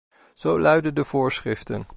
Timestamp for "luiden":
0.59-0.95